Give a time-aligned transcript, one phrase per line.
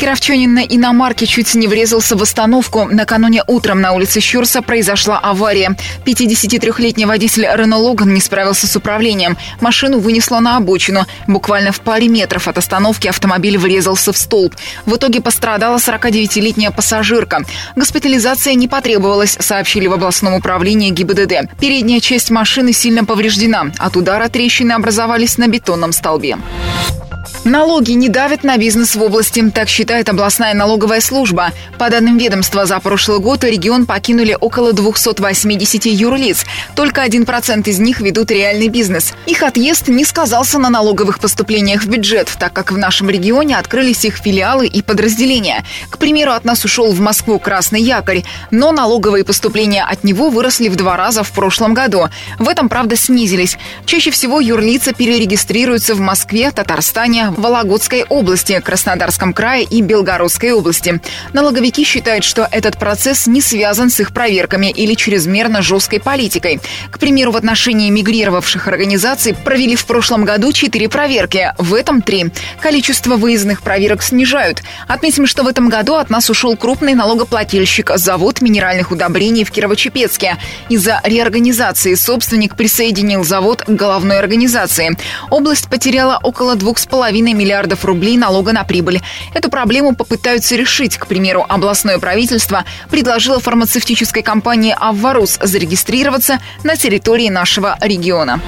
[0.00, 2.86] Кировчанин на иномарке чуть не врезался в остановку.
[2.90, 5.76] Накануне утром на улице Щурса произошла авария.
[6.06, 9.36] 53-летний водитель Рено Логан не справился с управлением.
[9.60, 11.04] Машину вынесло на обочину.
[11.26, 14.54] Буквально в паре метров от остановки автомобиль врезался в столб.
[14.86, 17.44] В итоге пострадала 49-летняя пассажирка.
[17.76, 21.60] Госпитализация не потребовалась, сообщили в областном управлении ГИБДД.
[21.60, 23.66] Передняя часть машины сильно повреждена.
[23.76, 26.38] От удара трещины образовались на бетонном столбе.
[27.50, 31.50] Налоги не давят на бизнес в области, так считает областная налоговая служба.
[31.78, 36.44] По данным ведомства, за прошлый год регион покинули около 280 юрлиц.
[36.76, 39.14] Только 1% из них ведут реальный бизнес.
[39.26, 44.04] Их отъезд не сказался на налоговых поступлениях в бюджет, так как в нашем регионе открылись
[44.04, 45.64] их филиалы и подразделения.
[45.90, 50.68] К примеру, от нас ушел в Москву Красный Якорь, но налоговые поступления от него выросли
[50.68, 52.10] в два раза в прошлом году.
[52.38, 53.58] В этом, правда, снизились.
[53.86, 61.00] Чаще всего юрлица перерегистрируются в Москве, Татарстане, Вологодской области, Краснодарском крае и Белгородской области.
[61.32, 66.60] Налоговики считают, что этот процесс не связан с их проверками или чрезмерно жесткой политикой.
[66.90, 72.26] К примеру, в отношении мигрировавших организаций провели в прошлом году четыре проверки, в этом три.
[72.60, 74.62] Количество выездных проверок снижают.
[74.86, 80.36] Отметим, что в этом году от нас ушел крупный налогоплательщик– завод минеральных удобрений в Кирово-Чепецке.
[80.68, 84.96] Из-за реорганизации собственник присоединил завод к головной организации.
[85.30, 89.00] Область потеряла около двух с половиной 2,5 миллиардов рублей налога на прибыль.
[89.34, 90.96] Эту проблему попытаются решить.
[90.96, 98.40] К примеру, областное правительство предложило фармацевтической компании «Авварус» зарегистрироваться на территории нашего региона.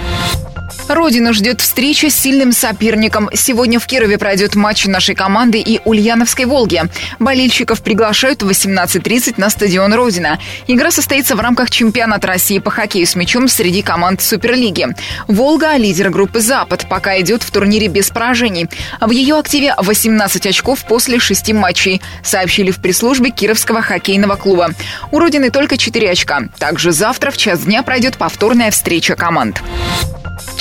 [0.88, 3.30] Родина ждет встреча с сильным соперником.
[3.34, 6.82] Сегодня в Кирове пройдет матч нашей команды и Ульяновской «Волги».
[7.18, 10.38] Болельщиков приглашают в 18.30 на стадион «Родина».
[10.66, 14.88] Игра состоится в рамках чемпионата России по хоккею с мячом среди команд Суперлиги.
[15.28, 18.68] «Волга»– лидер группы «Запад», пока идет в турнире без поражений.
[19.00, 24.70] В ее активе 18 очков после шести матчей, сообщили в пресс-службе Кировского хоккейного клуба.
[25.10, 26.42] У «Родины» только 4 очка.
[26.58, 29.62] Также завтра в час дня пройдет повторная встреча команд.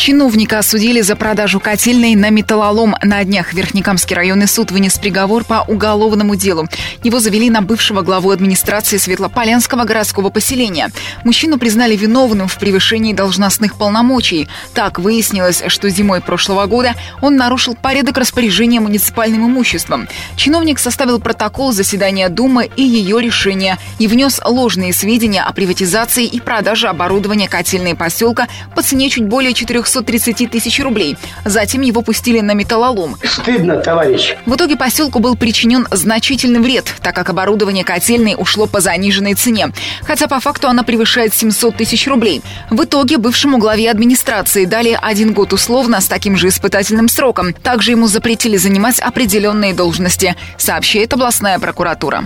[0.02, 2.96] Чиновника осудили за продажу котельной на металлолом.
[3.04, 6.68] На днях Верхнекамский районный суд вынес приговор по уголовному делу.
[7.04, 10.90] Его завели на бывшего главу администрации Светлополянского городского поселения.
[11.24, 14.48] Мужчину признали виновным в превышении должностных полномочий.
[14.74, 20.08] Так выяснилось, что зимой прошлого года он нарушил порядок распоряжения муниципальным имуществом.
[20.36, 26.40] Чиновник составил протокол заседания Думы и ее решения и внес ложные сведения о приватизации и
[26.40, 31.18] продаже оборудования котельной поселка по цене чуть более 4 430 тысяч рублей.
[31.44, 33.18] Затем его пустили на металлолом.
[33.24, 34.36] Стыдно, товарищ.
[34.46, 39.72] В итоге поселку был причинен значительный вред, так как оборудование котельной ушло по заниженной цене.
[40.04, 42.42] Хотя по факту она превышает 700 тысяч рублей.
[42.70, 47.54] В итоге бывшему главе администрации дали один год условно с таким же испытательным сроком.
[47.54, 52.24] Также ему запретили занимать определенные должности, сообщает областная прокуратура.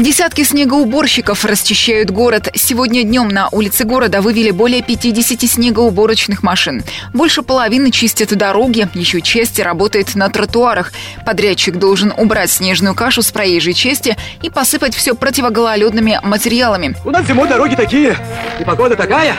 [0.00, 2.48] Десятки снегоуборщиков расчищают город.
[2.54, 6.82] Сегодня днем на улице города вывели более 50 снегоуборочных машин.
[7.12, 10.92] Больше половины чистят дороги, еще часть работает на тротуарах.
[11.26, 16.96] Подрядчик должен убрать снежную кашу с проезжей части и посыпать все противогололедными материалами.
[17.04, 18.16] У нас зимой дороги такие,
[18.58, 19.34] и погода такая,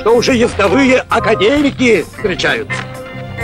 [0.00, 2.89] что уже ездовые академики встречаются.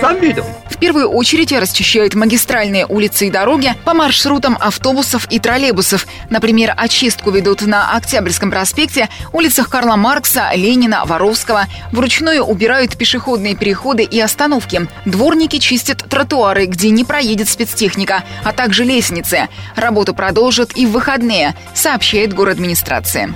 [0.00, 0.44] Сам видел.
[0.68, 6.06] В первую очередь расчищают магистральные улицы и дороги по маршрутам автобусов и троллейбусов.
[6.28, 11.64] Например, очистку ведут на Октябрьском проспекте, улицах Карла Маркса, Ленина, Воровского.
[11.92, 14.86] Вручную убирают пешеходные переходы и остановки.
[15.06, 19.48] Дворники чистят тротуары, где не проедет спецтехника, а также лестницы.
[19.76, 23.34] Работу продолжат и в выходные, сообщает город администрация.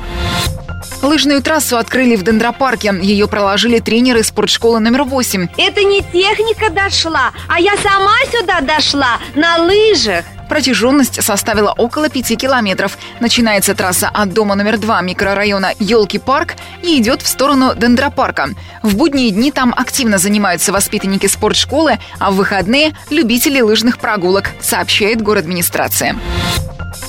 [1.03, 2.95] Лыжную трассу открыли в Дендропарке.
[3.01, 5.49] Ее проложили тренеры спортшколы номер 8.
[5.57, 10.25] Это не техника дошла, а я сама сюда дошла на лыжах.
[10.51, 12.99] Протяженность составила около 5 километров.
[13.21, 18.51] Начинается трасса от дома номер 2 микрорайона Елки-парк и идет в сторону Дендропарка.
[18.83, 25.23] В будние дни там активно занимаются воспитанники спортшколы, а в выходные– любители лыжных прогулок, сообщает
[25.23, 26.17] город администрация.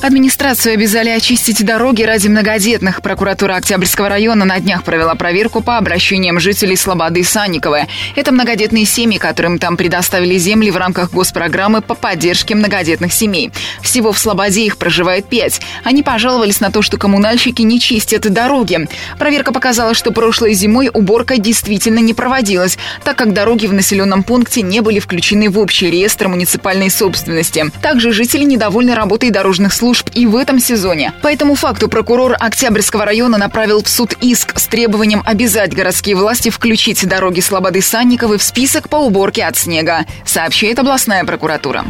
[0.01, 3.03] Администрацию обязали очистить дороги ради многодетных.
[3.03, 7.83] Прокуратура Октябрьского района на днях провела проверку по обращениям жителей Слободы и Санниковой.
[8.15, 13.51] Это многодетные семьи, которым там предоставили земли в рамках госпрограммы по поддержке многодетных семей.
[13.83, 15.61] Всего в Слободе их проживает пять.
[15.83, 18.87] Они пожаловались на то, что коммунальщики не чистят дороги.
[19.19, 24.63] Проверка показала, что прошлой зимой уборка действительно не проводилась, так как дороги в населенном пункте
[24.63, 27.65] не были включены в общий реестр муниципальной собственности.
[27.83, 31.11] Также жители недовольны работой дорожных служб служб и в этом сезоне.
[31.21, 36.49] По этому факту прокурор Октябрьского района направил в суд иск с требованием обязать городские власти
[36.49, 41.83] включить дороги Слободы-Санниковы в список по уборке от снега, сообщает областная прокуратура.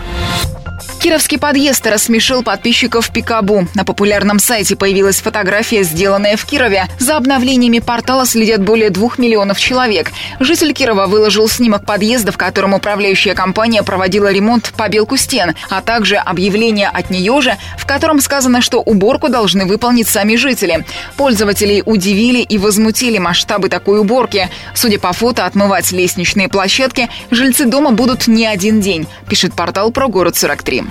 [1.01, 3.67] Кировский подъезд рассмешил подписчиков Пикабу.
[3.73, 6.85] На популярном сайте появилась фотография, сделанная в Кирове.
[6.99, 10.11] За обновлениями портала следят более двух миллионов человек.
[10.39, 16.17] Житель Кирова выложил снимок подъезда, в котором управляющая компания проводила ремонт побелку стен, а также
[16.17, 20.85] объявление от нее же, в котором сказано, что уборку должны выполнить сами жители.
[21.17, 24.51] Пользователей удивили и возмутили масштабы такой уборки.
[24.75, 30.07] Судя по фото, отмывать лестничные площадки жильцы дома будут не один день, пишет портал про
[30.07, 30.90] город 43.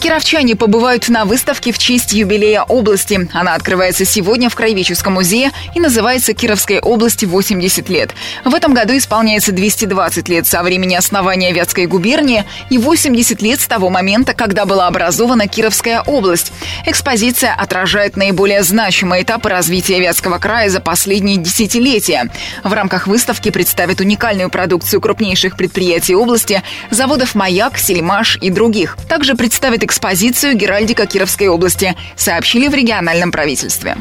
[0.00, 3.28] Кировчане побывают на выставке в честь юбилея области.
[3.34, 8.14] Она открывается сегодня в Краеведческом музее и называется «Кировской области 80 лет».
[8.46, 13.66] В этом году исполняется 220 лет со времени основания Вятской губернии и 80 лет с
[13.66, 16.50] того момента, когда была образована Кировская область.
[16.86, 22.30] Экспозиция отражает наиболее значимые этапы развития Вятского края за последние десятилетия.
[22.64, 28.96] В рамках выставки представят уникальную продукцию крупнейших предприятий области, заводов «Маяк», «Сельмаш» и других.
[29.06, 33.96] Также представят экспозицию «Геральдика Кировской области», сообщили в региональном правительстве.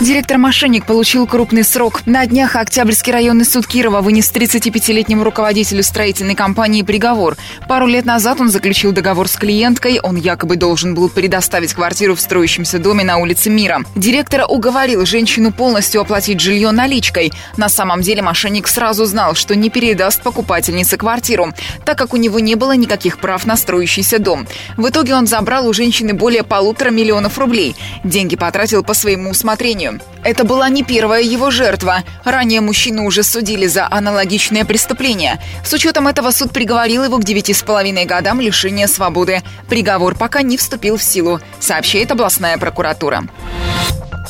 [0.00, 2.02] Директор-мошенник получил крупный срок.
[2.06, 7.36] На днях Октябрьский районный суд Кирова вынес 35-летнему руководителю строительной компании приговор.
[7.68, 10.00] Пару лет назад он заключил договор с клиенткой.
[10.00, 13.82] Он якобы должен был предоставить квартиру в строящемся доме на улице Мира.
[13.94, 17.32] Директор уговорил женщину полностью оплатить жилье наличкой.
[17.56, 21.52] На самом деле мошенник сразу знал, что не передаст покупательнице квартиру,
[21.84, 24.46] так как у него не было никаких прав на строящийся дом.
[24.76, 27.76] В итоге он забрал у женщины более полутора миллионов рублей.
[28.04, 29.81] Деньги потратил по своему усмотрению.
[30.24, 32.04] Это была не первая его жертва.
[32.24, 35.40] Ранее мужчину уже судили за аналогичное преступление.
[35.64, 39.42] С учетом этого суд приговорил его к девяти с половиной годам лишения свободы.
[39.68, 43.24] Приговор пока не вступил в силу, сообщает областная прокуратура.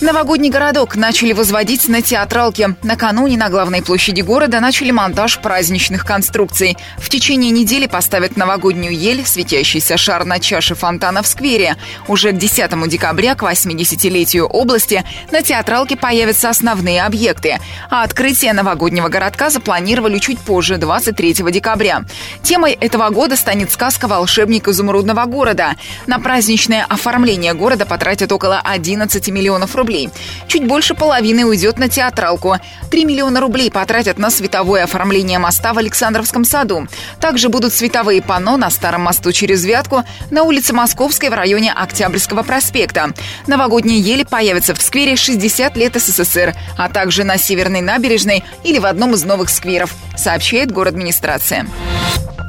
[0.00, 2.76] Новогодний городок начали возводить на театралке.
[2.82, 6.76] Накануне на главной площади города начали монтаж праздничных конструкций.
[6.96, 11.76] В течение недели поставят новогоднюю ель, светящийся шар на чаше фонтана в сквере.
[12.08, 17.60] Уже к 10 декабря, к 80-летию области, на театралке появятся основные объекты.
[17.90, 22.04] А открытие новогоднего городка запланировали чуть позже, 23 декабря.
[22.42, 25.76] Темой этого года станет сказка «Волшебник изумрудного города».
[26.06, 30.11] На праздничное оформление города потратят около 11 миллионов рублей рублей.
[30.46, 32.56] Чуть больше половины уйдет на театралку.
[32.90, 36.87] 3 миллиона рублей потратят на световое оформление моста в Александровском саду.
[37.20, 42.44] Также будут световые панно на Старом мосту через Вятку, на улице Московской в районе Октябрьского
[42.44, 43.12] проспекта.
[43.49, 48.87] Новогодние ели появятся в сквере 60 лет СССР, а также на Северной набережной или в
[48.87, 51.67] одном из новых скверов, сообщает город администрация.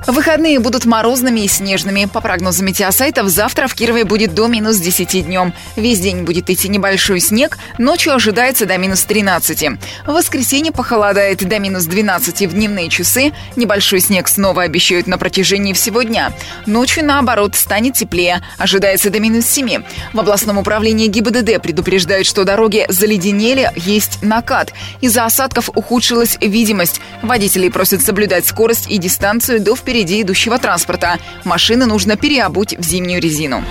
[0.05, 2.05] Выходные будут морозными и снежными.
[2.11, 5.53] По прогнозам метеосайтов, завтра в Кирове будет до минус 10 днем.
[5.77, 9.79] Весь день будет идти небольшой снег, ночью ожидается до минус 13.
[10.05, 13.31] В воскресенье похолодает до минус 12 в дневные часы.
[13.55, 16.33] Небольшой снег снова обещают на протяжении всего дня.
[16.65, 18.41] Ночью, наоборот, станет теплее.
[18.57, 19.83] Ожидается до минус 7.
[20.11, 24.73] В областном управлении ГИБДД предупреждают, что дороги заледенели, есть накат.
[24.99, 26.99] Из-за осадков ухудшилась видимость.
[27.21, 31.19] Водителей просят соблюдать скорость и дистанцию до впереди впереди идущего транспорта.
[31.43, 33.63] Машины нужно переобуть в зимнюю резину.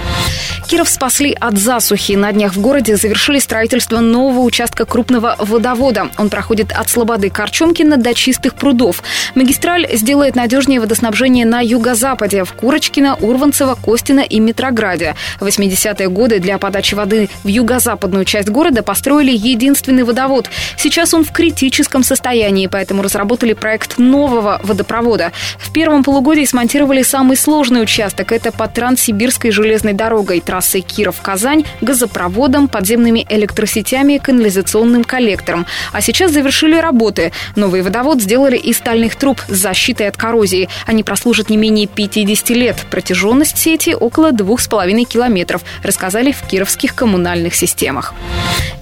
[0.69, 2.13] Киров спасли от засухи.
[2.13, 6.09] На днях в городе завершили строительство нового участка крупного водовода.
[6.17, 9.03] Он проходит от Слободы Корчомкина до Чистых прудов.
[9.35, 15.17] Магистраль сделает надежнее водоснабжение на юго-западе, в Курочкино, Урванцево, Костино и Метрограде.
[15.41, 20.49] В 80-е годы для подачи воды в юго-западную часть города построили единственный водовод.
[20.79, 25.33] Сейчас он в критическом состоянии, поэтому разработали проект нового водопровода.
[25.59, 28.33] В первом полугодии смонтировали самый сложный участок.
[28.33, 35.65] Это по Транссибирской железной дорогой, трассой Киров-Казань, газопроводом, подземными электросетями, канализационным коллектором.
[35.91, 37.33] А сейчас завершили работы.
[37.57, 40.69] Новый водовод сделали из стальных труб с защитой от коррозии.
[40.85, 42.77] Они прослужат не менее 50 лет.
[42.91, 48.13] Протяженность сети около 2,5 километров, рассказали в кировских коммунальных системах.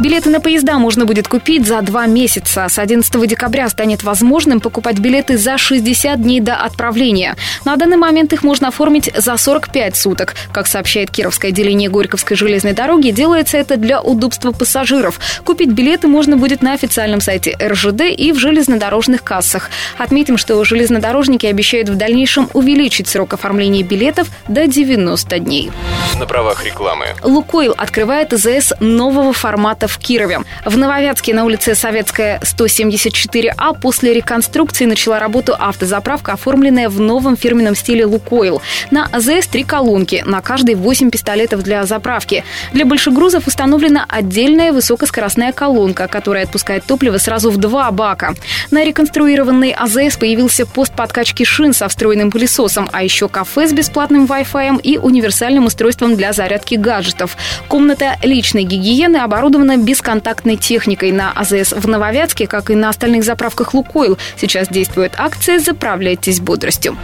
[0.01, 2.67] Билеты на поезда можно будет купить за два месяца.
[2.69, 7.37] С 11 декабря станет возможным покупать билеты за 60 дней до отправления отделения.
[7.65, 10.35] На данный момент их можно оформить за 45 суток.
[10.53, 15.21] Как сообщает Кировское отделение Горьковской железной дороги, делается это для удобства пассажиров.
[15.45, 19.71] Купить билеты можно будет на официальном сайте РЖД и в железнодорожных кассах.
[19.99, 25.71] Отметим, что железнодорожники обещают в дальнейшем увеличить срок оформления билетов до 90 дней.
[26.19, 27.07] На правах рекламы.
[27.23, 30.41] Лукойл открывает ЗС нового формата в Кирове.
[30.65, 37.75] В Нововятске на улице Советская 174А после реконструкции начала работу автозаправка, оформленная в новом фирменном
[37.75, 38.63] стиле «Лукойл».
[38.93, 42.45] На АЗС три колонки, на каждой 8 пистолетов для заправки.
[42.73, 48.35] Для большегрузов установлена отдельная высокоскоростная колонка, которая отпускает топливо сразу в два бака.
[48.71, 54.27] На реконструированной АЗС появился пост подкачки шин со встроенным пылесосом, а еще кафе с бесплатным
[54.27, 57.37] Wi-Fi и универсальным устройством для зарядки гаджетов.
[57.67, 61.11] Комната личной гигиены оборудована бесконтактной техникой.
[61.11, 66.97] На АЗС в Нововятске, как и на остальных заправках «Лукойл», сейчас действует акция «Заправляйтесь бодростью».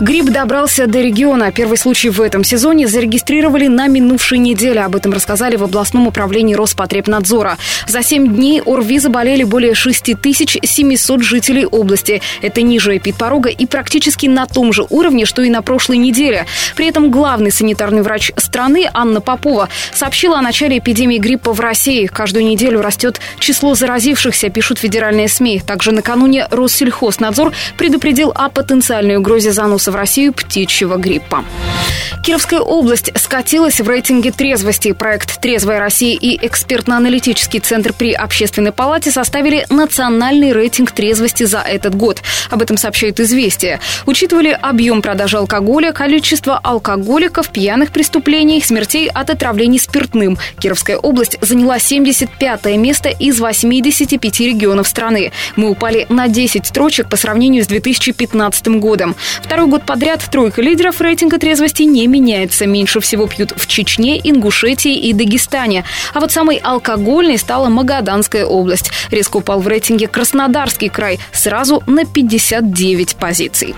[0.00, 1.52] Грипп добрался до региона.
[1.52, 4.80] Первый случай в этом сезоне зарегистрировали на минувшей неделе.
[4.80, 7.58] Об этом рассказали в областном управлении Роспотребнадзора.
[7.86, 12.22] За 7 дней ОРВИ заболели более 6700 жителей области.
[12.40, 16.46] Это ниже эпидпорога и практически на том же уровне, что и на прошлой неделе.
[16.76, 22.06] При этом главный санитарный врач страны Анна Попова сообщила о начале эпидемии гриппа в России.
[22.06, 25.60] Каждую неделю растет число заразившихся, пишут федеральные СМИ.
[25.66, 31.44] Также накануне Россельхознадзор предупредил о потенциальной угрозе заноса в Россию птичьего гриппа.
[32.24, 34.92] Кировская область скатилась в рейтинге трезвости.
[34.92, 41.94] Проект «Трезвая Россия» и экспертно-аналитический центр при Общественной палате составили национальный рейтинг трезвости за этот
[41.94, 42.22] год.
[42.50, 43.80] Об этом сообщает «Известия».
[44.06, 50.36] Учитывали объем продажи алкоголя, количество алкоголиков, пьяных преступлений, смертей от отравлений спиртным.
[50.58, 55.32] Кировская область заняла 75 место из 85 регионов страны.
[55.56, 58.68] Мы упали на 10 строчек по сравнению с 2015
[59.00, 59.16] годом.
[59.42, 62.66] Второй год подряд тройка лидеров рейтинга трезвости не меняется.
[62.66, 65.84] Меньше всего пьют в Чечне, Ингушетии и Дагестане.
[66.12, 68.90] А вот самой алкогольной стала Магаданская область.
[69.10, 73.74] Резко упал в рейтинге Краснодарский край сразу на 59 позиций.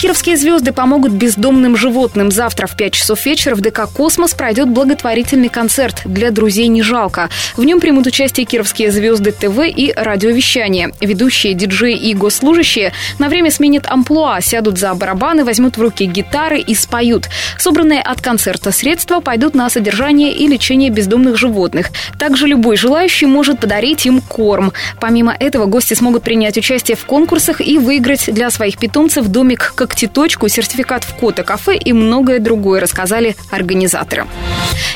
[0.00, 2.30] Кировские звезды помогут бездомным животным.
[2.30, 7.30] Завтра в 5 часов вечера в ДК «Космос» пройдет благотворительный концерт «Для друзей не жалко».
[7.56, 10.92] В нем примут участие кировские звезды ТВ и радиовещания.
[11.00, 16.58] Ведущие, диджеи и госслужащие на время сменят амплуа, сядут за барабаны, возьмут в руки гитары
[16.58, 17.28] и споют.
[17.58, 21.90] Собранные от концерта средства пойдут на содержание и лечение бездомных животных.
[22.18, 24.72] Также любой желающий может подарить им корм.
[25.00, 30.48] Помимо этого, гости смогут принять участие в конкурсах и выиграть для своих питомцев домик когтеточку,
[30.48, 34.26] сертификат в котокафе и многое другое, рассказали организаторы.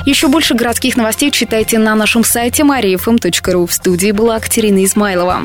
[0.05, 3.67] Еще больше городских новостей читайте на нашем сайте mariafm.ru.
[3.67, 5.45] В студии была Катерина Измайлова.